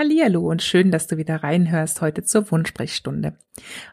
[0.00, 3.36] Hallihallo und schön, dass du wieder reinhörst heute zur Wunschsprechstunde.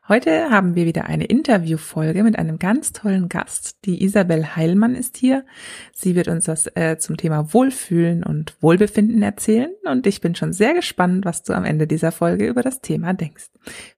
[0.07, 3.83] Heute haben wir wieder eine Interviewfolge mit einem ganz tollen Gast.
[3.83, 5.45] Die Isabel Heilmann ist hier.
[5.91, 10.53] Sie wird uns das äh, zum Thema Wohlfühlen und Wohlbefinden erzählen und ich bin schon
[10.53, 13.49] sehr gespannt, was du am Ende dieser Folge über das Thema denkst.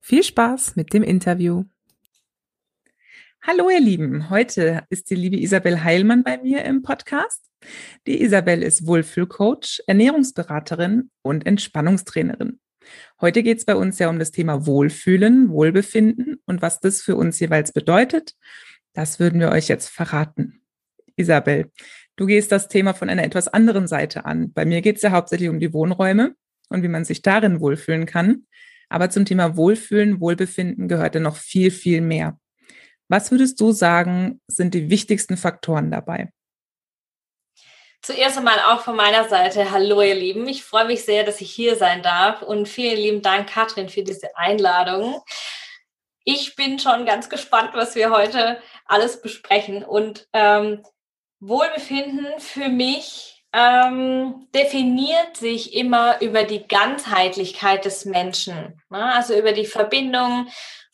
[0.01, 1.65] Viel Spaß mit dem Interview.
[3.43, 7.48] Hallo ihr Lieben, heute ist die liebe Isabel Heilmann bei mir im Podcast.
[8.07, 12.59] Die Isabel ist Wohlfühlcoach, Ernährungsberaterin und Entspannungstrainerin.
[13.21, 17.15] Heute geht es bei uns ja um das Thema Wohlfühlen, Wohlbefinden und was das für
[17.15, 18.33] uns jeweils bedeutet.
[18.93, 20.61] Das würden wir euch jetzt verraten.
[21.15, 21.71] Isabel,
[22.15, 24.53] du gehst das Thema von einer etwas anderen Seite an.
[24.53, 26.35] Bei mir geht es ja hauptsächlich um die Wohnräume
[26.69, 28.45] und wie man sich darin wohlfühlen kann.
[28.87, 32.39] Aber zum Thema Wohlfühlen, Wohlbefinden gehört ja noch viel, viel mehr.
[33.07, 36.31] Was würdest du sagen, sind die wichtigsten Faktoren dabei?
[38.01, 40.47] Zuerst einmal auch von meiner Seite, hallo ihr Lieben.
[40.47, 44.03] Ich freue mich sehr, dass ich hier sein darf und vielen lieben Dank, Katrin, für
[44.03, 45.21] diese Einladung.
[46.23, 49.83] Ich bin schon ganz gespannt, was wir heute alles besprechen.
[49.83, 50.81] Und ähm,
[51.41, 59.13] Wohlbefinden für mich ähm, definiert sich immer über die Ganzheitlichkeit des Menschen, ne?
[59.13, 60.47] also über die Verbindung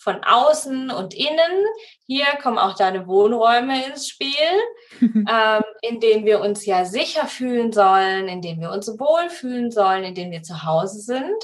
[0.06, 1.66] von außen und innen.
[2.06, 4.30] Hier kommen auch deine Wohnräume ins Spiel,
[5.02, 10.04] ähm, in denen wir uns ja sicher fühlen sollen, in denen wir uns wohlfühlen sollen,
[10.04, 11.44] in denen wir zu Hause sind.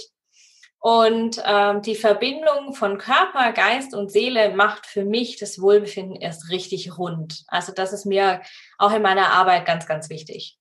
[0.80, 6.50] Und ähm, die Verbindung von Körper, Geist und Seele macht für mich das Wohlbefinden erst
[6.50, 7.44] richtig rund.
[7.47, 8.41] Also das ist mir
[8.78, 10.58] auch in meiner Arbeit ganz, ganz wichtig.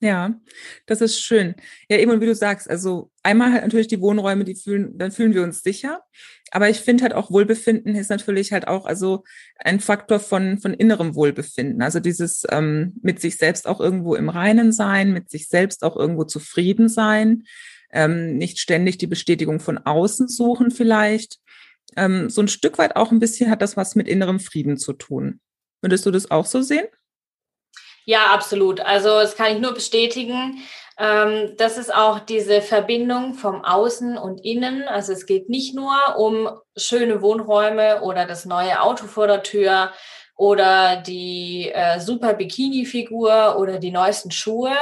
[0.00, 0.34] Ja,
[0.84, 1.54] das ist schön.
[1.88, 5.10] Ja, eben und wie du sagst, also einmal halt natürlich die Wohnräume, die fühlen, dann
[5.10, 6.02] fühlen wir uns sicher.
[6.50, 9.24] Aber ich finde halt auch Wohlbefinden ist natürlich halt auch also
[9.56, 11.80] ein Faktor von von innerem Wohlbefinden.
[11.80, 15.96] Also dieses ähm, mit sich selbst auch irgendwo im Reinen sein, mit sich selbst auch
[15.96, 17.44] irgendwo zufrieden sein,
[17.90, 21.38] ähm, nicht ständig die Bestätigung von außen suchen vielleicht.
[21.96, 24.92] Ähm, so ein Stück weit auch ein bisschen hat das was mit innerem Frieden zu
[24.92, 25.40] tun.
[25.80, 26.86] Würdest du das auch so sehen?
[28.08, 28.80] Ja, absolut.
[28.80, 30.62] Also das kann ich nur bestätigen.
[30.96, 34.84] Ähm, das ist auch diese Verbindung vom Außen und Innen.
[34.86, 39.92] Also es geht nicht nur um schöne Wohnräume oder das neue Auto vor der Tür
[40.36, 44.76] oder die äh, super Bikini-Figur oder die neuesten Schuhe.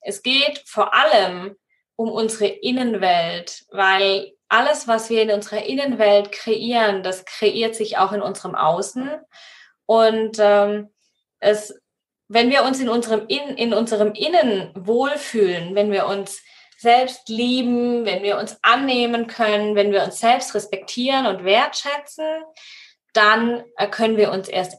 [0.00, 1.56] Es geht vor allem
[1.96, 8.12] um unsere Innenwelt, weil alles, was wir in unserer Innenwelt kreieren, das kreiert sich auch
[8.12, 9.10] in unserem Außen.
[9.86, 10.88] Und ähm,
[11.40, 11.78] es
[12.28, 16.42] wenn wir uns in unserem, in, in unserem Innen wohlfühlen, wenn wir uns
[16.78, 22.26] selbst lieben, wenn wir uns annehmen können, wenn wir uns selbst respektieren und wertschätzen,
[23.12, 24.76] dann äh, können wir uns erst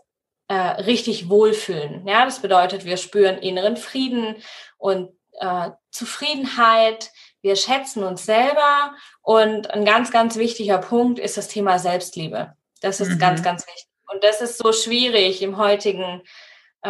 [0.48, 2.08] äh, richtig wohlfühlen.
[2.08, 4.36] Ja, das bedeutet, wir spüren inneren Frieden
[4.78, 7.12] und äh, Zufriedenheit.
[7.42, 12.54] Wir schätzen uns selber und ein ganz, ganz wichtiger Punkt ist das Thema Selbstliebe.
[12.82, 13.20] Das ist mhm.
[13.20, 13.88] ganz, ganz wichtig.
[14.12, 16.22] Und das ist so schwierig im heutigen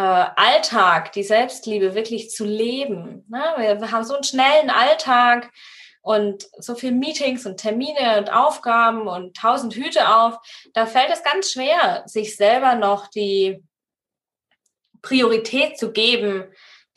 [0.00, 3.24] Alltag, die Selbstliebe wirklich zu leben.
[3.28, 3.42] Ne?
[3.56, 5.50] Wir, haben so einen schnellen Alltag
[6.02, 10.38] und so viele Meetings und Termine und Aufgaben und tausend Hüte auf.
[10.74, 13.62] Da fällt es ganz schwer, sich selber noch die
[15.02, 16.44] Priorität zu geben,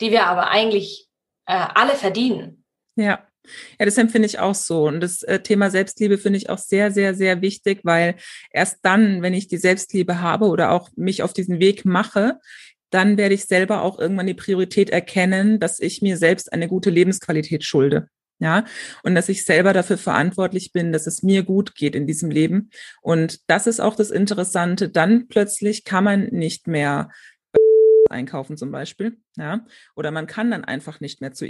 [0.00, 1.08] die wir aber eigentlich
[1.46, 2.64] äh, alle verdienen.
[2.96, 3.26] Ja.
[3.78, 4.84] Ja, das empfinde ich auch so.
[4.84, 8.16] Und das äh, Thema Selbstliebe finde ich auch sehr, sehr, sehr wichtig, weil
[8.52, 12.38] erst dann, wenn ich die Selbstliebe habe oder auch mich auf diesen Weg mache,
[12.90, 16.90] dann werde ich selber auch irgendwann die Priorität erkennen, dass ich mir selbst eine gute
[16.90, 18.08] Lebensqualität schulde.
[18.42, 18.64] Ja,
[19.02, 22.70] und dass ich selber dafür verantwortlich bin, dass es mir gut geht in diesem Leben.
[23.02, 24.88] Und das ist auch das Interessante.
[24.88, 27.10] Dann plötzlich kann man nicht mehr
[28.08, 29.18] einkaufen zum Beispiel.
[29.36, 31.46] Ja, oder man kann dann einfach nicht mehr zu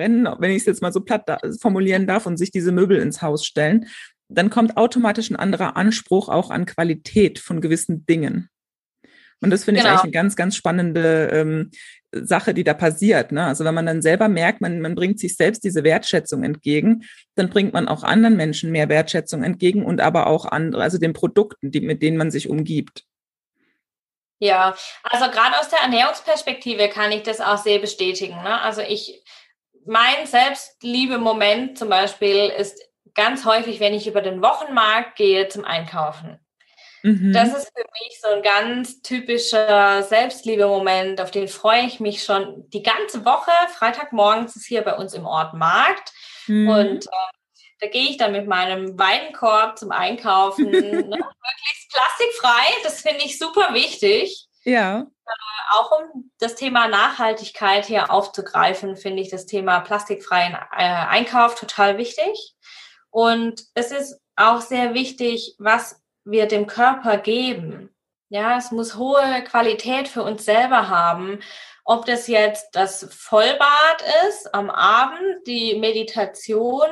[0.00, 2.98] rennen, wenn ich es jetzt mal so platt da formulieren darf und sich diese Möbel
[2.98, 3.86] ins Haus stellen.
[4.28, 8.48] Dann kommt automatisch ein anderer Anspruch auch an Qualität von gewissen Dingen.
[9.42, 9.90] Und das finde genau.
[9.90, 11.70] ich eigentlich eine ganz, ganz spannende ähm,
[12.12, 13.32] Sache, die da passiert.
[13.32, 13.44] Ne?
[13.44, 17.04] Also wenn man dann selber merkt, man, man bringt sich selbst diese Wertschätzung entgegen,
[17.34, 21.12] dann bringt man auch anderen Menschen mehr Wertschätzung entgegen und aber auch andere, also den
[21.12, 23.04] Produkten, die, mit denen man sich umgibt.
[24.38, 24.74] Ja,
[25.04, 28.34] also gerade aus der Ernährungsperspektive kann ich das auch sehr bestätigen.
[28.42, 28.60] Ne?
[28.60, 29.24] Also ich,
[29.86, 32.80] mein Selbstliebe-Moment zum Beispiel ist
[33.14, 36.38] ganz häufig, wenn ich über den Wochenmarkt gehe zum Einkaufen.
[37.02, 37.32] Mhm.
[37.32, 42.68] Das ist für mich so ein ganz typischer Selbstliebe-Moment, auf den freue ich mich schon
[42.70, 43.50] die ganze Woche.
[43.74, 46.12] Freitagmorgens ist hier bei uns im Ort Markt
[46.46, 46.68] mhm.
[46.68, 47.32] und äh,
[47.80, 50.80] da gehe ich dann mit meinem Weidenkorb zum Einkaufen, ne?
[51.02, 52.64] möglichst plastikfrei.
[52.84, 54.46] Das finde ich super wichtig.
[54.64, 55.00] Ja.
[55.00, 61.56] Äh, auch um das Thema Nachhaltigkeit hier aufzugreifen, finde ich das Thema plastikfreien äh, Einkauf
[61.56, 62.54] total wichtig.
[63.10, 67.94] Und es ist auch sehr wichtig, was wir dem Körper geben.
[68.28, 71.40] Ja, es muss hohe Qualität für uns selber haben.
[71.84, 76.88] Ob das jetzt das Vollbad ist am Abend, die Meditation,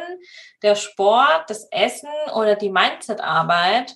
[0.63, 3.95] der Sport, das Essen oder die Mindsetarbeit.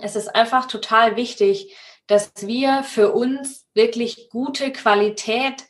[0.00, 1.76] Es ist einfach total wichtig,
[2.06, 5.64] dass wir für uns wirklich gute Qualität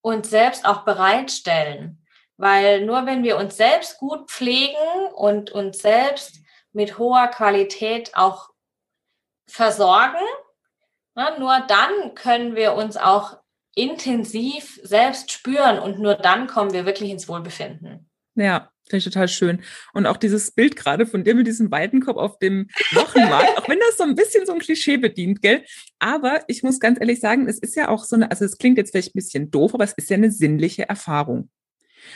[0.00, 2.04] uns selbst auch bereitstellen.
[2.36, 4.76] Weil nur wenn wir uns selbst gut pflegen
[5.14, 6.36] und uns selbst
[6.72, 8.50] mit hoher Qualität auch
[9.48, 10.16] versorgen.
[11.16, 13.38] Ja, ne, nur dann können wir uns auch
[13.74, 18.08] intensiv selbst spüren und nur dann kommen wir wirklich ins Wohlbefinden.
[18.34, 19.62] Ja, finde ich total schön.
[19.92, 23.80] Und auch dieses Bild gerade von dir mit diesem Weidenkopf auf dem Wochenmarkt, auch wenn
[23.80, 25.64] das so ein bisschen so ein Klischee bedient, gell?
[25.98, 28.78] Aber ich muss ganz ehrlich sagen, es ist ja auch so eine, also es klingt
[28.78, 31.50] jetzt vielleicht ein bisschen doof, aber es ist ja eine sinnliche Erfahrung.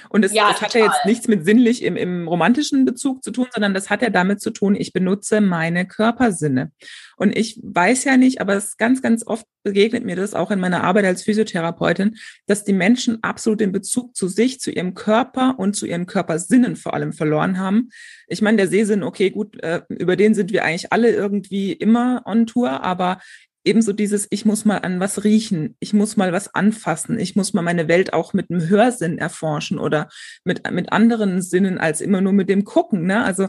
[0.08, 3.30] Und es, ja, das hat ja jetzt nichts mit sinnlich im, im romantischen Bezug zu
[3.30, 6.72] tun, sondern das hat ja damit zu tun, ich benutze meine Körpersinne.
[7.16, 10.60] Und ich weiß ja nicht, aber es ganz, ganz oft begegnet mir das auch in
[10.60, 12.16] meiner Arbeit als Physiotherapeutin,
[12.46, 16.76] dass die Menschen absolut den Bezug zu sich, zu ihrem Körper und zu ihren Körpersinnen
[16.76, 17.90] vor allem verloren haben.
[18.26, 22.22] Ich meine, der Sehsinn, okay, gut, äh, über den sind wir eigentlich alle irgendwie immer
[22.24, 23.20] on Tour, aber
[23.64, 27.52] ebenso dieses, ich muss mal an was riechen, ich muss mal was anfassen, ich muss
[27.52, 30.08] mal meine Welt auch mit einem Hörsinn erforschen oder
[30.44, 33.06] mit, mit anderen Sinnen als immer nur mit dem Gucken.
[33.06, 33.24] Ne?
[33.24, 33.48] Also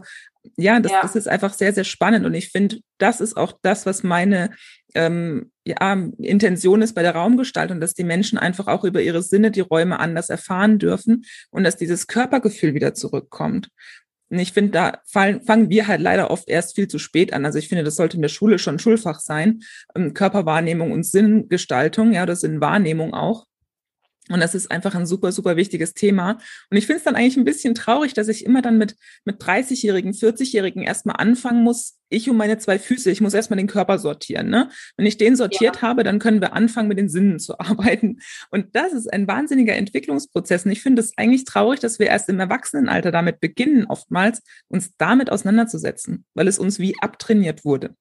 [0.58, 1.02] ja das, ja.
[1.02, 4.52] das ist einfach sehr, sehr spannend und ich finde, das ist auch das, was meine
[4.94, 9.52] ähm, ja, Intention ist bei der Raumgestaltung, dass die Menschen einfach auch über ihre Sinne
[9.52, 13.70] die Räume anders erfahren dürfen und dass dieses Körpergefühl wieder zurückkommt.
[14.40, 17.46] Ich finde, da fallen, fangen wir halt leider oft erst viel zu spät an.
[17.46, 19.62] Also ich finde, das sollte in der Schule schon Schulfach sein.
[19.96, 23.46] Ähm, Körperwahrnehmung und Sinngestaltung, ja, oder Sinnwahrnehmung auch.
[24.30, 26.38] Und das ist einfach ein super, super wichtiges Thema.
[26.70, 29.42] Und ich finde es dann eigentlich ein bisschen traurig, dass ich immer dann mit, mit
[29.42, 33.98] 30-Jährigen, 40-Jährigen erstmal anfangen muss, ich und meine zwei Füße, ich muss erstmal den Körper
[33.98, 34.50] sortieren.
[34.50, 34.70] Ne?
[34.96, 35.82] Wenn ich den sortiert ja.
[35.82, 38.20] habe, dann können wir anfangen, mit den Sinnen zu arbeiten.
[38.50, 40.66] Und das ist ein wahnsinniger Entwicklungsprozess.
[40.66, 44.96] Und ich finde es eigentlich traurig, dass wir erst im Erwachsenenalter damit beginnen, oftmals uns
[44.98, 47.96] damit auseinanderzusetzen, weil es uns wie abtrainiert wurde.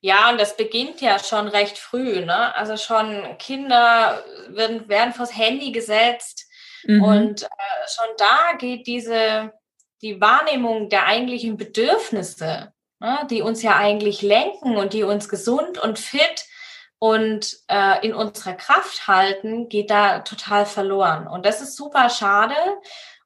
[0.00, 2.24] Ja, und das beginnt ja schon recht früh.
[2.24, 2.54] Ne?
[2.54, 6.46] Also schon Kinder werden, werden vors Handy gesetzt
[6.84, 7.02] mhm.
[7.02, 7.46] und äh,
[7.88, 9.52] schon da geht diese
[10.04, 15.78] die Wahrnehmung der eigentlichen Bedürfnisse, ne, die uns ja eigentlich lenken und die uns gesund
[15.78, 16.44] und fit
[16.98, 21.26] und äh, in unserer Kraft halten, geht da total verloren.
[21.26, 22.54] Und das ist super schade.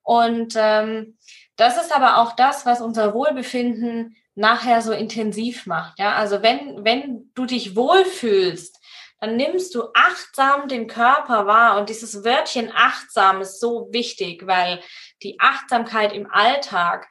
[0.02, 1.18] Und ähm,
[1.56, 5.98] das ist aber auch das, was unser Wohlbefinden nachher so intensiv macht.
[5.98, 8.78] Ja, also wenn, wenn du dich wohlfühlst,
[9.20, 11.78] dann nimmst du achtsam den Körper wahr.
[11.78, 14.80] Und dieses Wörtchen achtsam ist so wichtig, weil
[15.24, 17.08] die Achtsamkeit im Alltag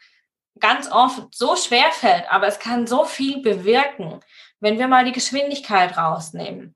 [0.59, 4.21] ganz oft so schwer fällt, aber es kann so viel bewirken,
[4.59, 6.75] wenn wir mal die Geschwindigkeit rausnehmen.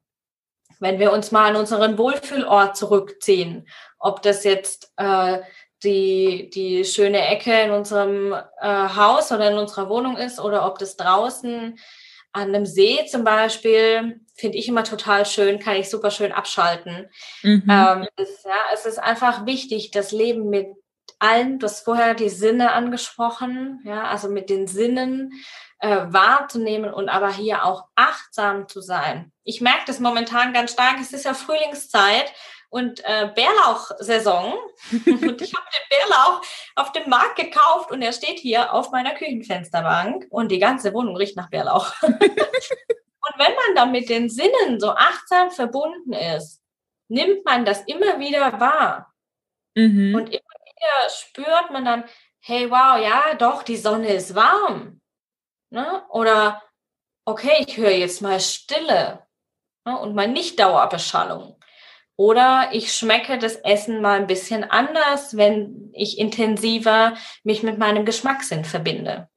[0.80, 3.68] Wenn wir uns mal an unseren Wohlfühlort zurückziehen,
[3.98, 5.40] ob das jetzt äh,
[5.84, 10.80] die, die schöne Ecke in unserem äh, Haus oder in unserer Wohnung ist oder ob
[10.80, 11.78] das draußen
[12.34, 17.10] an einem See zum Beispiel, finde ich immer total schön, kann ich super schön abschalten.
[17.44, 17.64] Mhm.
[17.70, 20.68] Ähm, ist, ja, es ist einfach wichtig, das Leben mit
[21.20, 25.34] allen, du hast vorher die Sinne angesprochen, ja, also mit den Sinnen
[25.80, 29.32] äh, wahrzunehmen und aber hier auch achtsam zu sein.
[29.44, 32.32] Ich merke das momentan ganz stark, es ist ja Frühlingszeit
[32.72, 34.54] und äh, Bärlauch-Saison.
[35.06, 36.42] und ich habe den Bärlauch
[36.76, 41.16] auf dem Markt gekauft und er steht hier auf meiner Küchenfensterbank und die ganze Wohnung
[41.18, 41.94] riecht nach Bärlauch.
[42.02, 42.14] und
[43.38, 46.62] wenn man dann mit den Sinnen so achtsam verbunden ist,
[47.10, 49.14] nimmt man das immer wieder wahr.
[49.76, 50.16] Mhm.
[50.16, 52.06] Und immer wieder spürt man dann,
[52.40, 55.02] hey, wow, ja, doch, die Sonne ist warm.
[55.72, 56.06] Ne?
[56.10, 56.64] Oder,
[57.26, 59.28] okay, ich höre jetzt mal Stille
[59.86, 60.00] ne?
[60.00, 61.61] und mal nicht Dauerbeschallung.
[62.22, 68.06] Oder ich schmecke das Essen mal ein bisschen anders, wenn ich intensiver mich mit meinem
[68.06, 69.28] Geschmackssinn verbinde.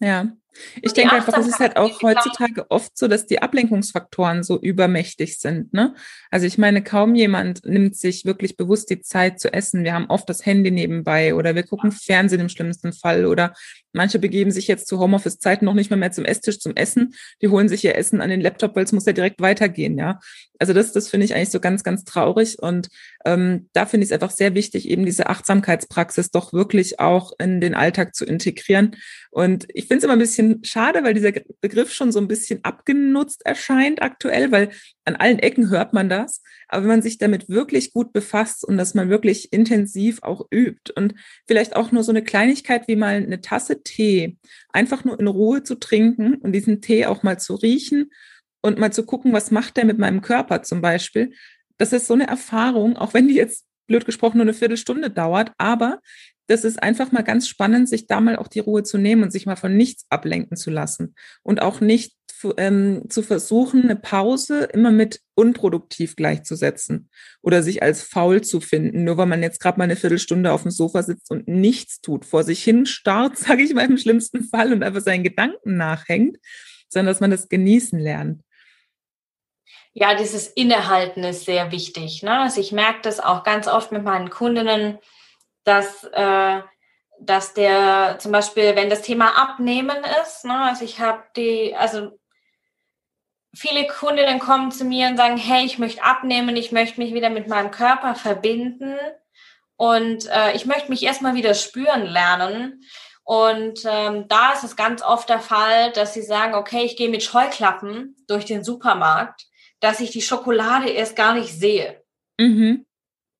[0.00, 0.32] Ja,
[0.82, 5.38] ich denke einfach, es ist halt auch heutzutage oft so, dass die Ablenkungsfaktoren so übermächtig
[5.38, 5.72] sind.
[5.72, 5.94] Ne?
[6.30, 9.84] Also ich meine, kaum jemand nimmt sich wirklich bewusst die Zeit zu essen.
[9.84, 13.54] Wir haben oft das Handy nebenbei oder wir gucken Fernsehen im schlimmsten Fall oder
[13.92, 17.14] manche begeben sich jetzt zu Homeoffice-Zeiten noch nicht mal mehr zum Esstisch zum Essen.
[17.42, 19.96] Die holen sich ihr Essen an den Laptop, weil es muss ja direkt weitergehen.
[19.98, 20.18] Ja,
[20.58, 22.88] also das, das finde ich eigentlich so ganz, ganz traurig und
[23.24, 27.60] ähm, da finde ich es einfach sehr wichtig, eben diese Achtsamkeitspraxis doch wirklich auch in
[27.60, 28.96] den Alltag zu integrieren.
[29.30, 32.64] Und ich finde es immer ein bisschen schade, weil dieser Begriff schon so ein bisschen
[32.64, 34.70] abgenutzt erscheint aktuell, weil
[35.04, 36.42] an allen Ecken hört man das.
[36.68, 40.92] Aber wenn man sich damit wirklich gut befasst und dass man wirklich intensiv auch übt
[40.94, 41.14] und
[41.46, 44.36] vielleicht auch nur so eine Kleinigkeit wie mal eine Tasse Tee
[44.70, 48.10] einfach nur in Ruhe zu trinken und diesen Tee auch mal zu riechen
[48.62, 51.32] und mal zu gucken, was macht der mit meinem Körper zum Beispiel,
[51.78, 55.52] das ist so eine Erfahrung, auch wenn die jetzt blöd gesprochen nur eine Viertelstunde dauert,
[55.58, 56.00] aber
[56.46, 59.30] das ist einfach mal ganz spannend, sich da mal auch die Ruhe zu nehmen und
[59.30, 62.14] sich mal von nichts ablenken zu lassen und auch nicht
[62.58, 67.08] ähm, zu versuchen, eine Pause immer mit unproduktiv gleichzusetzen
[67.42, 70.62] oder sich als faul zu finden, nur weil man jetzt gerade mal eine Viertelstunde auf
[70.62, 74.44] dem Sofa sitzt und nichts tut, vor sich hin starrt, sage ich mal im schlimmsten
[74.44, 76.36] Fall und einfach seinen Gedanken nachhängt,
[76.88, 78.42] sondern dass man das genießen lernt
[79.96, 82.24] ja, dieses Innehalten ist sehr wichtig.
[82.24, 82.40] Ne?
[82.40, 84.98] Also ich merke das auch ganz oft mit meinen Kundinnen,
[85.64, 86.60] dass, äh,
[87.20, 90.56] dass der zum Beispiel, wenn das Thema Abnehmen ist, ne?
[90.56, 92.18] also ich habe die, also
[93.54, 97.30] viele Kundinnen kommen zu mir und sagen, hey, ich möchte abnehmen, ich möchte mich wieder
[97.30, 98.96] mit meinem Körper verbinden
[99.76, 102.84] und äh, ich möchte mich erstmal wieder spüren lernen.
[103.26, 107.08] Und ähm, da ist es ganz oft der Fall, dass sie sagen, okay, ich gehe
[107.08, 109.46] mit Scheuklappen durch den Supermarkt
[109.84, 112.02] dass ich die Schokolade erst gar nicht sehe.
[112.40, 112.86] Mhm.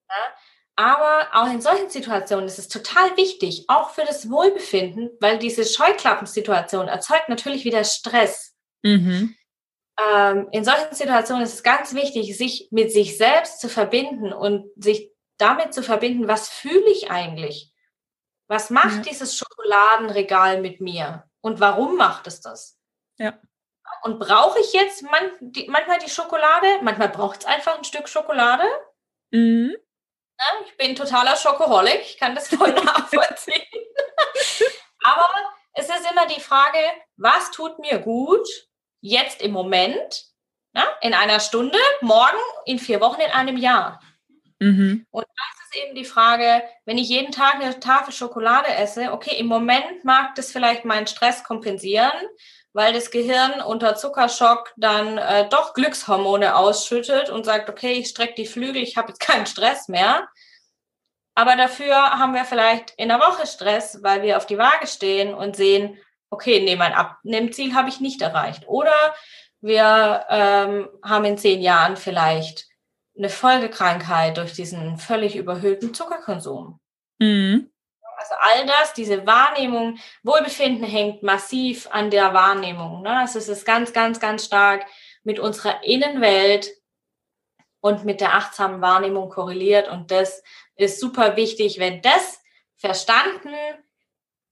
[0.08, 0.36] Ja?
[0.76, 5.64] Aber auch in solchen Situationen ist es total wichtig, auch für das Wohlbefinden, weil diese
[5.64, 8.56] Scheuklappensituation erzeugt natürlich wieder Stress.
[8.82, 9.36] Mhm.
[9.98, 14.66] Ähm, in solchen Situationen ist es ganz wichtig, sich mit sich selbst zu verbinden und
[14.76, 17.72] sich damit zu verbinden, was fühle ich eigentlich?
[18.48, 19.02] Was macht ja.
[19.02, 21.24] dieses Schokoladenregal mit mir?
[21.40, 22.78] Und warum macht es das?
[23.16, 23.38] Ja.
[24.02, 26.66] Und brauche ich jetzt manchmal die Schokolade?
[26.82, 28.64] Manchmal braucht es einfach ein Stück Schokolade.
[29.30, 29.76] Mhm.
[30.38, 33.62] Ja, ich bin totaler Schokoholik, ich kann das voll nachvollziehen.
[35.04, 35.28] Aber
[35.74, 36.78] es ist immer die Frage,
[37.16, 38.46] was tut mir gut
[39.00, 40.24] jetzt im Moment,
[40.74, 44.00] ja, in einer Stunde, morgen, in vier Wochen, in einem Jahr.
[44.60, 45.06] Mhm.
[45.10, 49.36] Und das ist eben die Frage, wenn ich jeden Tag eine Tafel Schokolade esse, okay,
[49.36, 52.12] im Moment mag das vielleicht meinen Stress kompensieren,
[52.74, 58.34] weil das Gehirn unter Zuckerschock dann äh, doch Glückshormone ausschüttet und sagt, okay, ich strecke
[58.34, 60.28] die Flügel, ich habe jetzt keinen Stress mehr.
[61.36, 65.34] Aber dafür haben wir vielleicht in der Woche Stress, weil wir auf die Waage stehen
[65.34, 65.96] und sehen,
[66.30, 68.64] okay, nee, mein Abnehmziel habe ich nicht erreicht.
[68.66, 69.14] Oder
[69.60, 72.66] wir ähm, haben in zehn Jahren vielleicht
[73.16, 76.80] eine Folgekrankheit durch diesen völlig überhöhten Zuckerkonsum.
[77.20, 77.70] Mhm.
[78.24, 83.02] Also all das, diese Wahrnehmung, Wohlbefinden hängt massiv an der Wahrnehmung.
[83.02, 83.18] Ne?
[83.18, 84.86] Also es ist ganz, ganz, ganz stark
[85.24, 86.70] mit unserer Innenwelt
[87.80, 89.88] und mit der achtsamen Wahrnehmung korreliert.
[89.88, 90.42] Und das
[90.76, 91.78] ist super wichtig.
[91.78, 92.40] Wenn das
[92.76, 93.54] verstanden,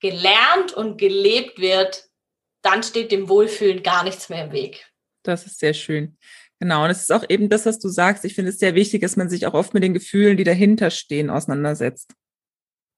[0.01, 2.05] gelernt und gelebt wird,
[2.61, 4.87] dann steht dem Wohlfühlen gar nichts mehr im Weg.
[5.23, 6.19] Das ist sehr schön.
[6.61, 8.27] Genau, und es ist auch eben das, was du sagst.
[8.27, 10.91] Ich finde es sehr wichtig, dass man sich auch oft mit den Gefühlen, die dahinter
[10.91, 12.13] stehen, auseinandersetzt.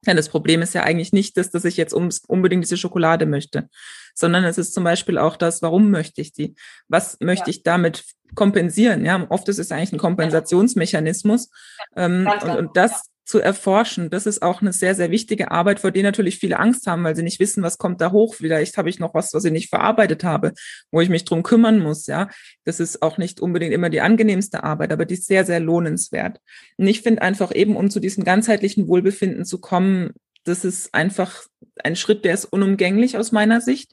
[0.07, 3.69] Ja, das Problem ist ja eigentlich nicht das, dass ich jetzt unbedingt diese Schokolade möchte,
[4.15, 6.55] sondern es ist zum Beispiel auch das, warum möchte ich die?
[6.89, 7.51] Was möchte ja.
[7.51, 9.05] ich damit kompensieren?
[9.05, 11.51] Ja, oft ist es eigentlich ein Kompensationsmechanismus.
[11.97, 12.05] Ja.
[12.05, 14.11] Ähm, und, und das zu erforschen.
[14.11, 17.17] Das ist auch eine sehr, sehr wichtige Arbeit, vor der natürlich viele Angst haben, weil
[17.17, 18.35] sie nicht wissen, was kommt da hoch.
[18.35, 20.53] Vielleicht habe ich noch was, was ich nicht verarbeitet habe,
[20.91, 22.07] wo ich mich drum kümmern muss.
[22.07, 22.29] Ja,
[22.65, 26.39] das ist auch nicht unbedingt immer die angenehmste Arbeit, aber die ist sehr, sehr lohnenswert.
[26.77, 30.11] Und ich finde einfach eben, um zu diesem ganzheitlichen Wohlbefinden zu kommen,
[30.45, 31.45] das ist einfach
[31.83, 33.93] ein Schritt, der ist unumgänglich aus meiner Sicht,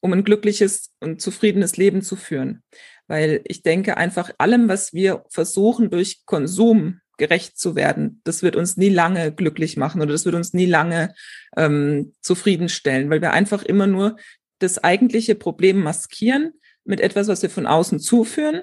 [0.00, 2.64] um ein glückliches und zufriedenes Leben zu führen.
[3.06, 8.20] Weil ich denke einfach allem, was wir versuchen durch Konsum gerecht zu werden.
[8.24, 11.14] Das wird uns nie lange glücklich machen oder das wird uns nie lange
[11.56, 14.16] ähm, zufriedenstellen, weil wir einfach immer nur
[14.58, 16.52] das eigentliche Problem maskieren
[16.84, 18.62] mit etwas, was wir von außen zuführen.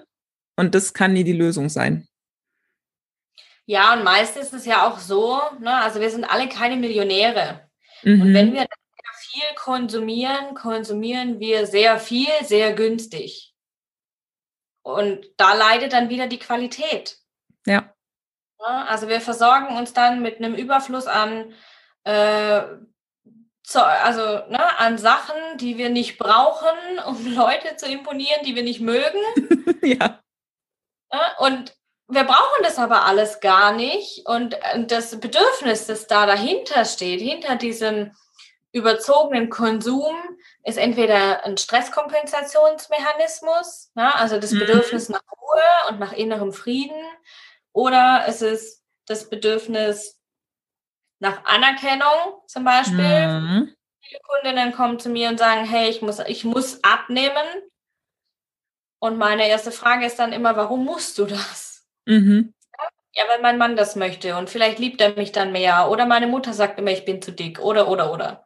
[0.55, 2.07] Und das kann nie die Lösung sein.
[3.65, 7.61] Ja, und meist ist es ja auch so, ne, also wir sind alle keine Millionäre.
[8.03, 8.21] Mhm.
[8.21, 8.67] Und wenn wir
[9.33, 13.53] viel konsumieren, konsumieren wir sehr viel, sehr günstig.
[14.83, 17.17] Und da leidet dann wieder die Qualität.
[18.63, 18.85] Ja.
[18.85, 21.53] Also wir versorgen uns dann mit einem Überfluss an,
[22.03, 22.61] äh,
[23.75, 26.77] also ne, an Sachen, die wir nicht brauchen,
[27.07, 29.19] um Leute zu imponieren, die wir nicht mögen.
[29.81, 30.19] ja.
[31.37, 31.75] Und
[32.07, 34.27] wir brauchen das aber alles gar nicht.
[34.27, 38.15] Und das Bedürfnis, das da dahinter steht, hinter diesem
[38.71, 40.15] überzogenen Konsum,
[40.63, 44.15] ist entweder ein Stresskompensationsmechanismus, ne?
[44.15, 44.59] also das mhm.
[44.59, 46.95] Bedürfnis nach Ruhe und nach innerem Frieden,
[47.73, 50.19] oder es ist das Bedürfnis
[51.19, 53.27] nach Anerkennung zum Beispiel.
[53.27, 53.75] Mhm.
[54.01, 57.47] Viele Kundinnen kommen zu mir und sagen, hey, ich muss, ich muss abnehmen.
[58.99, 61.85] Und meine erste Frage ist dann immer, warum musst du das?
[62.05, 62.53] Mhm.
[63.15, 65.89] Ja, weil mein Mann das möchte und vielleicht liebt er mich dann mehr.
[65.89, 67.59] Oder meine Mutter sagt immer, ich bin zu dick.
[67.59, 68.43] Oder, oder, oder.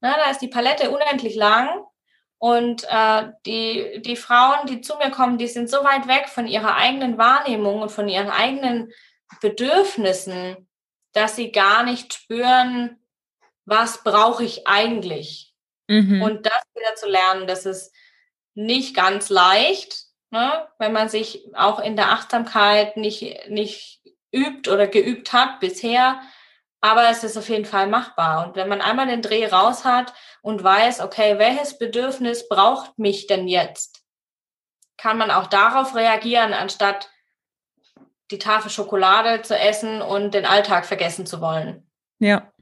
[0.00, 1.84] Na, da ist die Palette unendlich lang.
[2.44, 6.46] Und äh, die, die Frauen, die zu mir kommen, die sind so weit weg von
[6.46, 8.92] ihrer eigenen Wahrnehmung und von ihren eigenen
[9.40, 10.68] Bedürfnissen,
[11.14, 13.02] dass sie gar nicht spüren,
[13.64, 15.54] was brauche ich eigentlich.
[15.88, 16.20] Mhm.
[16.20, 17.94] Und das wieder zu lernen, das ist
[18.52, 20.68] nicht ganz leicht, ne?
[20.78, 26.20] wenn man sich auch in der Achtsamkeit nicht, nicht übt oder geübt hat bisher,
[26.84, 28.46] aber es ist auf jeden Fall machbar.
[28.46, 30.12] Und wenn man einmal den Dreh raus hat
[30.42, 34.04] und weiß, okay, welches Bedürfnis braucht mich denn jetzt,
[34.98, 37.08] kann man auch darauf reagieren, anstatt
[38.30, 41.90] die Tafel Schokolade zu essen und den Alltag vergessen zu wollen.
[42.18, 42.52] Ja,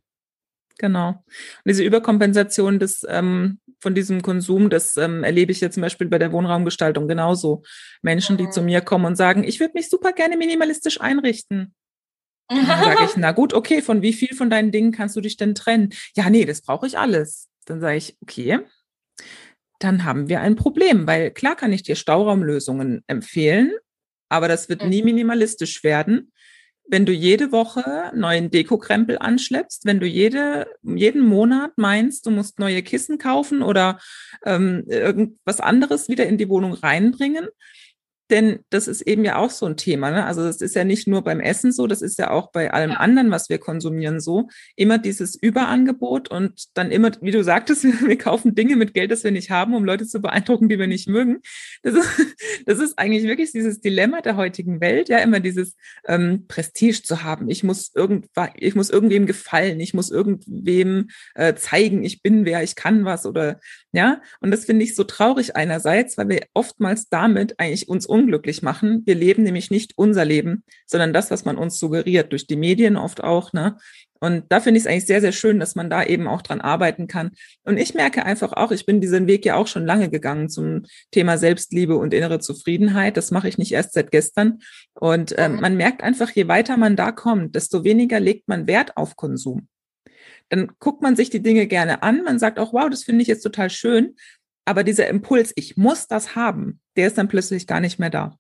[0.79, 1.09] genau.
[1.09, 1.25] Und
[1.65, 6.21] diese Überkompensation des, ähm, von diesem Konsum, das ähm, erlebe ich jetzt zum Beispiel bei
[6.21, 7.65] der Wohnraumgestaltung genauso.
[8.03, 8.53] Menschen, die mhm.
[8.53, 11.75] zu mir kommen und sagen, ich würde mich super gerne minimalistisch einrichten.
[12.49, 15.37] Dann sage ich, na gut, okay, von wie viel von deinen Dingen kannst du dich
[15.37, 15.91] denn trennen?
[16.15, 17.49] Ja, nee, das brauche ich alles.
[17.65, 18.61] Dann sage ich, okay,
[19.79, 23.73] dann haben wir ein Problem, weil klar kann ich dir Stauraumlösungen empfehlen,
[24.29, 25.07] aber das wird nie mhm.
[25.07, 26.33] minimalistisch werden,
[26.87, 32.59] wenn du jede Woche neuen Dekokrempel anschleppst, wenn du jede, jeden Monat meinst, du musst
[32.59, 33.99] neue Kissen kaufen oder
[34.45, 37.49] ähm, irgendwas anderes wieder in die Wohnung reinbringen,
[38.33, 40.11] denn das ist eben ja auch so ein Thema.
[40.11, 40.25] Ne?
[40.25, 42.93] Also das ist ja nicht nur beim Essen so, das ist ja auch bei allem
[42.93, 44.49] anderen, was wir konsumieren so.
[44.75, 49.23] Immer dieses Überangebot und dann immer, wie du sagtest, wir kaufen Dinge mit Geld, das
[49.23, 51.41] wir nicht haben, um Leute zu beeindrucken, die wir nicht mögen.
[51.83, 52.09] Das ist,
[52.67, 55.77] das ist eigentlich wirklich dieses Dilemma der heutigen Welt, ja, immer dieses
[56.09, 57.51] ähm, Prestige zu haben.
[57.51, 62.63] Ich muss irgendwas, ich muss irgendwem gefallen, ich muss irgendwem äh, zeigen, ich bin wer,
[62.63, 63.61] ich kann was oder
[63.93, 64.23] ja.
[64.41, 69.03] Und das finde ich so traurig einerseits, weil wir oftmals damit eigentlich uns unglücklich machen.
[69.05, 72.97] Wir leben nämlich nicht unser Leben, sondern das, was man uns suggeriert, durch die Medien
[72.97, 73.53] oft auch.
[73.53, 73.77] Ne?
[74.21, 76.61] Und da finde ich es eigentlich sehr, sehr schön, dass man da eben auch dran
[76.61, 77.33] arbeiten kann.
[77.65, 80.85] Und ich merke einfach auch, ich bin diesen Weg ja auch schon lange gegangen zum
[81.11, 83.17] Thema Selbstliebe und innere Zufriedenheit.
[83.17, 84.61] Das mache ich nicht erst seit gestern.
[84.95, 88.97] Und äh, man merkt einfach, je weiter man da kommt, desto weniger legt man Wert
[88.97, 89.67] auf Konsum.
[90.51, 92.23] Dann guckt man sich die Dinge gerne an.
[92.23, 94.15] Man sagt auch, wow, das finde ich jetzt total schön.
[94.65, 98.39] Aber dieser Impuls, ich muss das haben, der ist dann plötzlich gar nicht mehr da.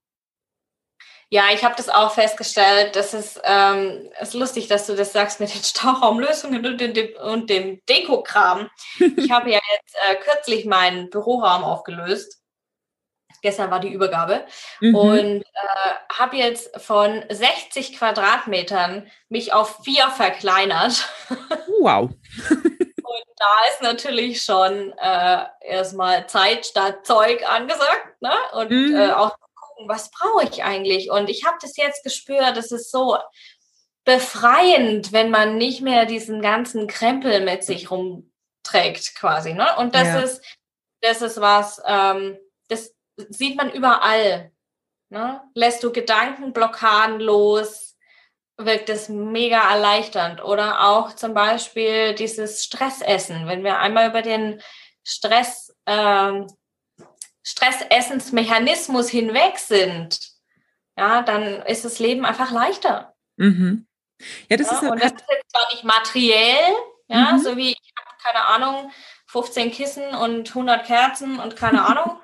[1.33, 2.95] Ja, ich habe das auch festgestellt.
[2.95, 7.49] Das ist, ähm, ist lustig, dass du das sagst mit den Stauraumlösungen und dem, und
[7.49, 8.69] dem Dekokram.
[9.17, 12.43] Ich habe ja jetzt äh, kürzlich meinen Büroraum aufgelöst.
[13.41, 14.45] Gestern war die Übergabe
[14.81, 14.95] mhm.
[14.95, 21.09] und äh, habe jetzt von 60 Quadratmetern mich auf vier verkleinert.
[21.81, 22.11] Wow.
[23.37, 28.20] da ist natürlich schon äh, erstmal Zeit statt Zeug angesagt.
[28.20, 28.33] Ne?
[28.53, 28.96] Und mhm.
[28.96, 31.11] äh, auch gucken, was brauche ich eigentlich?
[31.11, 33.18] Und ich habe das jetzt gespürt, das ist so
[34.05, 39.55] befreiend, wenn man nicht mehr diesen ganzen Krempel mit sich rumträgt, quasi.
[39.55, 39.66] Ne?
[39.79, 40.20] Und das ja.
[40.20, 40.44] ist,
[41.01, 44.53] das ist was, ähm, das sieht man überall.
[45.09, 45.42] Ne?
[45.55, 47.92] Lässt du Gedankenblockaden los,
[48.57, 50.43] wirkt es mega erleichternd.
[50.43, 53.47] Oder auch zum Beispiel dieses Stressessen.
[53.47, 54.61] Wenn wir einmal über den
[55.05, 56.47] Stress, ähm,
[57.43, 60.33] Stressessensmechanismus hinweg sind,
[60.97, 63.15] ja, dann ist das Leben einfach leichter.
[63.37, 63.87] Mhm.
[64.49, 66.75] Ja, das ja, ist und das ist jetzt zwar nicht materiell,
[67.09, 67.38] ja, mhm.
[67.38, 68.93] so wie ich habe keine Ahnung,
[69.27, 72.21] 15 Kissen und 100 Kerzen und keine Ahnung,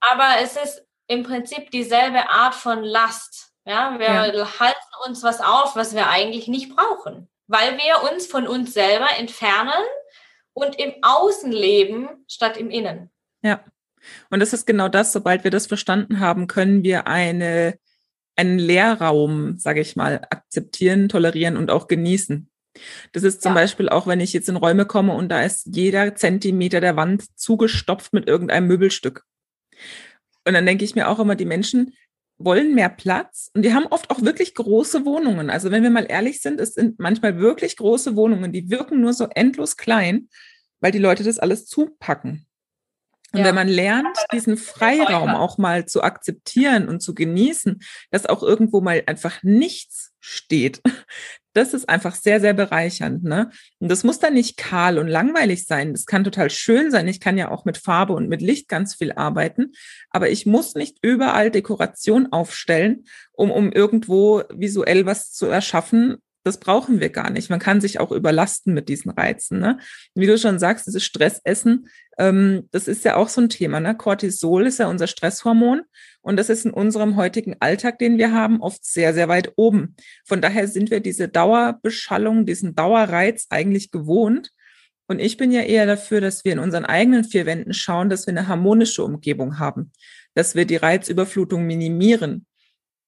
[0.00, 3.47] aber es ist im Prinzip dieselbe Art von Last.
[3.68, 4.60] Ja, wir ja.
[4.60, 9.08] halten uns was auf, was wir eigentlich nicht brauchen, weil wir uns von uns selber
[9.18, 9.84] entfernen
[10.54, 13.10] und im Außen leben statt im Innen.
[13.42, 13.62] Ja.
[14.30, 17.78] Und das ist genau das, sobald wir das verstanden haben, können wir eine,
[18.36, 22.50] einen Leerraum, sage ich mal, akzeptieren, tolerieren und auch genießen.
[23.12, 23.60] Das ist zum ja.
[23.60, 27.38] Beispiel auch, wenn ich jetzt in Räume komme und da ist jeder Zentimeter der Wand
[27.38, 29.24] zugestopft mit irgendeinem Möbelstück.
[30.46, 31.92] Und dann denke ich mir auch immer, die Menschen
[32.38, 35.50] wollen mehr Platz und die haben oft auch wirklich große Wohnungen.
[35.50, 39.12] Also wenn wir mal ehrlich sind, es sind manchmal wirklich große Wohnungen, die wirken nur
[39.12, 40.28] so endlos klein,
[40.80, 42.47] weil die Leute das alles zupacken.
[43.32, 43.44] Und ja.
[43.44, 48.80] wenn man lernt, diesen Freiraum auch mal zu akzeptieren und zu genießen, dass auch irgendwo
[48.80, 50.80] mal einfach nichts steht,
[51.52, 53.24] das ist einfach sehr, sehr bereichernd.
[53.24, 53.50] Ne?
[53.80, 55.92] Und das muss dann nicht kahl und langweilig sein.
[55.92, 57.08] Das kann total schön sein.
[57.08, 59.72] Ich kann ja auch mit Farbe und mit Licht ganz viel arbeiten.
[60.10, 66.58] Aber ich muss nicht überall Dekoration aufstellen, um, um irgendwo visuell was zu erschaffen, das
[66.58, 67.50] brauchen wir gar nicht.
[67.50, 69.58] Man kann sich auch überlasten mit diesen Reizen.
[69.58, 69.78] Ne?
[70.14, 71.88] Wie du schon sagst, dieses Stressessen,
[72.18, 73.80] ähm, das ist ja auch so ein Thema.
[73.80, 73.96] Ne?
[73.96, 75.82] Cortisol ist ja unser Stresshormon
[76.20, 79.96] und das ist in unserem heutigen Alltag, den wir haben, oft sehr, sehr weit oben.
[80.26, 84.50] Von daher sind wir diese Dauerbeschallung, diesen Dauerreiz eigentlich gewohnt.
[85.06, 88.26] Und ich bin ja eher dafür, dass wir in unseren eigenen vier Wänden schauen, dass
[88.26, 89.92] wir eine harmonische Umgebung haben,
[90.34, 92.46] dass wir die Reizüberflutung minimieren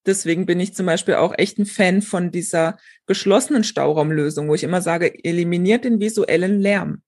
[0.06, 4.64] Deswegen bin ich zum Beispiel auch echt ein Fan von dieser geschlossenen Stauraumlösung, wo ich
[4.64, 7.02] immer sage, eliminiert den visuellen Lärm.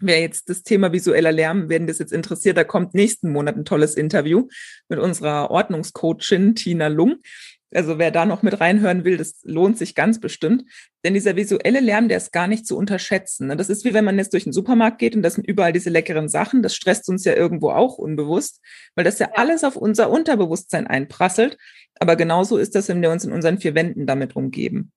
[0.00, 3.64] Wer jetzt das Thema visueller Lärm, wenn das jetzt interessiert, da kommt nächsten Monat ein
[3.64, 4.48] tolles Interview
[4.88, 7.16] mit unserer Ordnungscoachin Tina Lung.
[7.74, 10.64] Also wer da noch mit reinhören will, das lohnt sich ganz bestimmt.
[11.04, 13.48] Denn dieser visuelle Lärm, der ist gar nicht zu unterschätzen.
[13.48, 13.56] Ne?
[13.56, 15.90] Das ist wie wenn man jetzt durch den Supermarkt geht und das sind überall diese
[15.90, 16.62] leckeren Sachen.
[16.62, 18.60] Das stresst uns ja irgendwo auch unbewusst,
[18.94, 21.58] weil das ja alles auf unser Unterbewusstsein einprasselt.
[22.00, 24.92] Aber genauso ist das, wenn wir uns in unseren vier Wänden damit umgeben.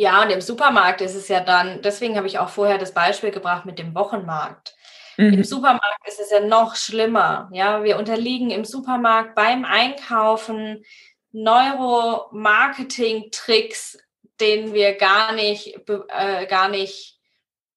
[0.00, 3.32] Ja, und im Supermarkt ist es ja dann, deswegen habe ich auch vorher das Beispiel
[3.32, 4.74] gebracht mit dem Wochenmarkt.
[5.18, 5.34] Mhm.
[5.34, 7.50] Im Supermarkt ist es ja noch schlimmer.
[7.52, 10.86] Ja, wir unterliegen im Supermarkt beim Einkaufen
[11.32, 13.98] Neuromarketing-Tricks,
[14.40, 17.18] denen wir gar nicht, äh, gar nicht,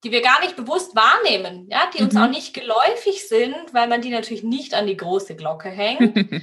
[0.05, 2.21] die wir gar nicht bewusst wahrnehmen, ja, die uns mhm.
[2.21, 6.15] auch nicht geläufig sind, weil man die natürlich nicht an die große Glocke hängt.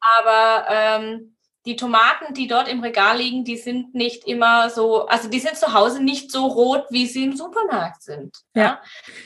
[0.00, 1.36] Aber ähm,
[1.68, 5.58] die Tomaten, die dort im Regal liegen, die sind nicht immer so, also die sind
[5.58, 8.38] zu Hause nicht so rot, wie sie im Supermarkt sind.
[8.54, 8.62] Ja.
[8.62, 8.82] ja?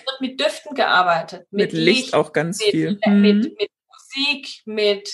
[0.07, 1.47] Wird mit Düften gearbeitet.
[1.53, 2.99] Mit, mit Licht, Licht, auch ganz mit, viel.
[3.07, 3.21] Mit, mhm.
[3.21, 5.09] mit, Musik, mit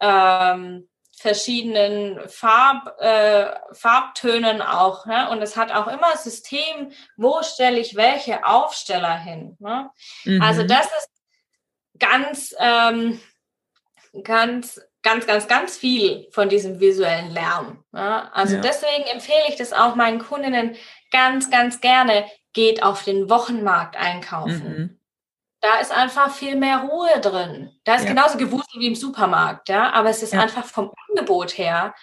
[0.00, 5.04] ähm, verschiedenen Farb, äh, Farbtönen auch.
[5.04, 5.28] Ne?
[5.28, 9.58] Und es hat auch immer ein System, wo stelle ich welche Aufsteller hin.
[9.58, 9.90] Ne?
[10.24, 10.40] Mhm.
[10.40, 11.10] Also das ist
[11.98, 13.20] ganz, ähm,
[14.22, 17.84] ganz, ganz, ganz, ganz viel von diesem visuellen Lärm.
[17.92, 18.34] Ne?
[18.34, 18.60] Also ja.
[18.60, 20.74] deswegen empfehle ich das auch meinen Kundinnen
[21.12, 24.76] ganz, ganz gerne, geht auf den Wochenmarkt einkaufen.
[24.76, 24.98] Mhm
[25.64, 27.70] da ist einfach viel mehr Ruhe drin.
[27.84, 28.10] Da ist ja.
[28.10, 30.42] genauso gewusel wie im Supermarkt, ja, aber es ist ja.
[30.42, 31.94] einfach vom Angebot her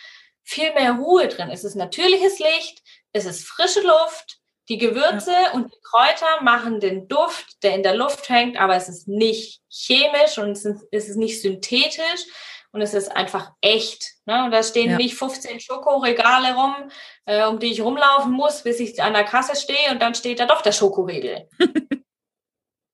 [0.43, 1.51] viel mehr Ruhe drin.
[1.51, 2.81] Es ist natürliches Licht,
[3.13, 5.51] es ist frische Luft, die Gewürze ja.
[5.53, 9.61] und die Kräuter machen den Duft, der in der Luft hängt, aber es ist nicht
[9.69, 12.25] chemisch und es ist nicht synthetisch
[12.71, 14.13] und es ist einfach echt.
[14.25, 14.45] Ne?
[14.45, 14.97] Und da stehen ja.
[14.97, 16.75] nicht 15 Schokoregale rum,
[17.25, 20.39] äh, um die ich rumlaufen muss, bis ich an der Kasse stehe und dann steht
[20.39, 21.49] da doch der Schokoriegel.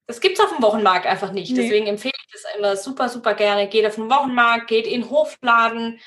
[0.10, 1.52] Das gibt es auf dem Wochenmarkt einfach nicht.
[1.52, 1.62] Nee.
[1.62, 3.68] Deswegen empfehle ich das immer super, super gerne.
[3.68, 6.00] Geht auf den Wochenmarkt, geht in Hofladen,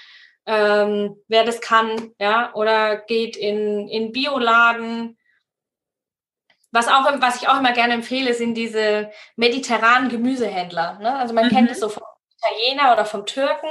[0.46, 5.18] ähm, wer das kann, ja, oder geht in, in Bioladen.
[6.72, 10.98] Was, auch, was ich auch immer gerne empfehle, sind diese mediterranen Gemüsehändler.
[11.00, 11.18] Ne?
[11.18, 11.50] Also man mhm.
[11.50, 12.04] kennt es so vom
[12.42, 13.68] Italiener oder vom Türken,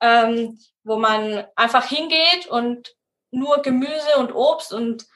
[0.00, 2.94] ähm, wo man einfach hingeht und
[3.30, 5.06] nur Gemüse und Obst und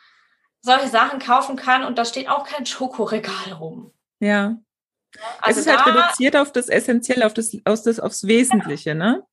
[0.63, 3.93] solche Sachen kaufen kann und da steht auch kein Schokoregal rum.
[4.21, 4.57] Ja.
[5.41, 9.05] Also es ist halt reduziert auf das Essentielle, auf das, auf das, aufs Wesentliche, genau.
[9.05, 9.27] ne?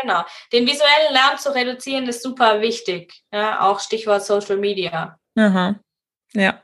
[0.00, 0.24] Genau.
[0.52, 3.24] Den visuellen Lärm zu reduzieren ist super wichtig.
[3.32, 5.18] Ja, auch Stichwort Social Media.
[5.36, 5.80] Aha.
[6.32, 6.62] Ja.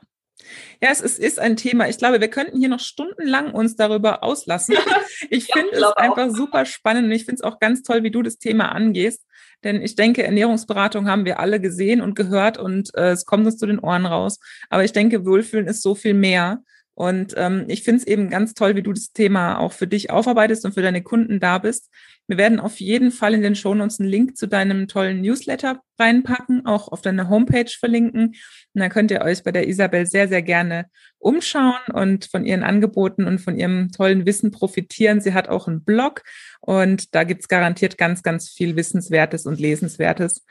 [0.81, 1.89] Ja, es ist, ist ein Thema.
[1.89, 4.75] Ich glaube, wir könnten hier noch stundenlang uns darüber auslassen.
[5.29, 8.21] Ich finde es einfach super spannend und ich finde es auch ganz toll, wie du
[8.21, 9.25] das Thema angehst.
[9.63, 13.57] Denn ich denke, Ernährungsberatung haben wir alle gesehen und gehört und äh, es kommt uns
[13.57, 14.39] zu den Ohren raus.
[14.69, 16.61] Aber ich denke, Wohlfühlen ist so viel mehr.
[16.97, 20.09] Und ähm, ich finde es eben ganz toll, wie du das Thema auch für dich
[20.09, 21.91] aufarbeitest und für deine Kunden da bist.
[22.25, 26.65] Wir werden auf jeden Fall in den Shownotes einen Link zu deinem tollen Newsletter reinpacken,
[26.65, 28.29] auch auf deine Homepage verlinken.
[28.29, 30.87] Und dann könnt ihr euch bei der Isabel sehr, sehr gerne
[31.19, 35.21] umschauen und von ihren Angeboten und von ihrem tollen Wissen profitieren.
[35.21, 36.23] Sie hat auch einen Blog
[36.61, 40.43] und da gibt's garantiert ganz, ganz viel Wissenswertes und Lesenswertes.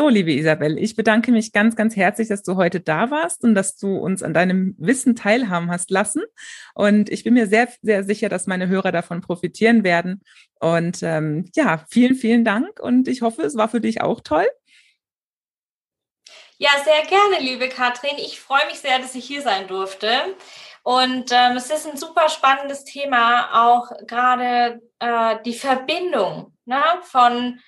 [0.00, 3.54] So, liebe Isabel, ich bedanke mich ganz, ganz herzlich, dass du heute da warst und
[3.54, 6.22] dass du uns an deinem Wissen teilhaben hast lassen.
[6.72, 10.22] Und ich bin mir sehr, sehr sicher, dass meine Hörer davon profitieren werden.
[10.58, 14.48] Und ähm, ja, vielen, vielen Dank und ich hoffe, es war für dich auch toll.
[16.56, 18.16] Ja, sehr gerne, liebe Katrin.
[18.16, 20.08] Ich freue mich sehr, dass ich hier sein durfte.
[20.82, 27.60] Und ähm, es ist ein super spannendes Thema, auch gerade äh, die Verbindung ne, von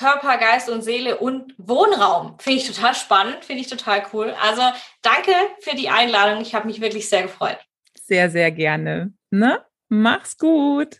[0.00, 2.38] Körper, Geist und Seele und Wohnraum.
[2.38, 4.34] Finde ich total spannend, finde ich total cool.
[4.42, 4.62] Also
[5.02, 6.40] danke für die Einladung.
[6.40, 7.58] Ich habe mich wirklich sehr gefreut.
[8.02, 9.12] Sehr, sehr gerne.
[9.30, 9.62] Ne?
[9.90, 10.98] Mach's gut.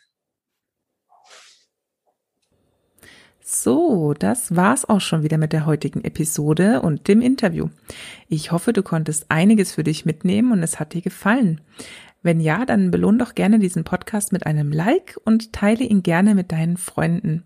[3.40, 7.70] So, das war's auch schon wieder mit der heutigen Episode und dem Interview.
[8.28, 11.62] Ich hoffe, du konntest einiges für dich mitnehmen und es hat dir gefallen.
[12.22, 16.34] Wenn ja, dann belohn doch gerne diesen Podcast mit einem Like und teile ihn gerne
[16.34, 17.44] mit deinen Freunden.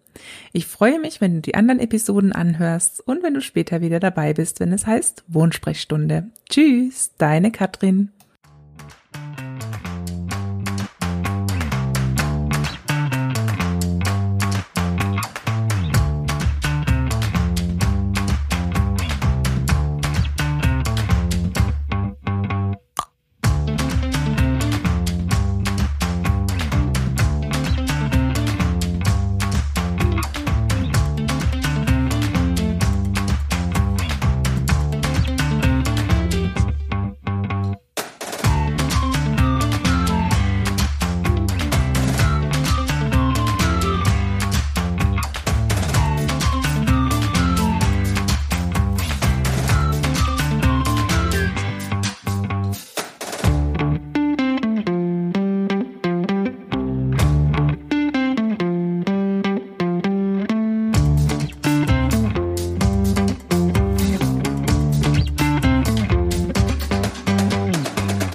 [0.52, 4.32] Ich freue mich, wenn du die anderen Episoden anhörst und wenn du später wieder dabei
[4.32, 6.30] bist, wenn es heißt Wohnsprechstunde.
[6.48, 8.10] Tschüss, deine Katrin.